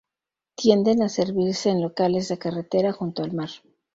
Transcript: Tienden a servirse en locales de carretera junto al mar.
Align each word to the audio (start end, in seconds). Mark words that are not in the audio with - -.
Tienden 0.55 1.03
a 1.03 1.09
servirse 1.09 1.69
en 1.69 1.79
locales 1.79 2.27
de 2.27 2.39
carretera 2.39 2.91
junto 2.91 3.21
al 3.21 3.33
mar. 3.33 3.49